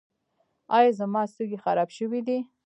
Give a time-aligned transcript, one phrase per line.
[0.77, 2.37] ایا زما سږي خراب شوي دي؟